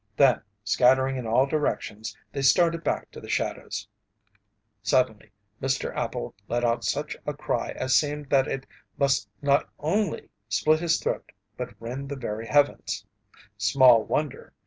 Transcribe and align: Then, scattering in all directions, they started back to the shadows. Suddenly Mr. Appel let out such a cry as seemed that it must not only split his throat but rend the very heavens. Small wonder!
Then, 0.17 0.41
scattering 0.63 1.15
in 1.17 1.27
all 1.27 1.45
directions, 1.45 2.17
they 2.31 2.41
started 2.41 2.83
back 2.83 3.11
to 3.11 3.21
the 3.21 3.29
shadows. 3.29 3.87
Suddenly 4.81 5.29
Mr. 5.61 5.95
Appel 5.95 6.33
let 6.47 6.63
out 6.65 6.83
such 6.83 7.15
a 7.27 7.35
cry 7.35 7.69
as 7.75 7.93
seemed 7.93 8.31
that 8.31 8.47
it 8.47 8.65
must 8.97 9.29
not 9.43 9.69
only 9.77 10.31
split 10.49 10.79
his 10.79 10.99
throat 10.99 11.31
but 11.55 11.75
rend 11.79 12.09
the 12.09 12.15
very 12.15 12.47
heavens. 12.47 13.05
Small 13.59 14.03
wonder! 14.03 14.53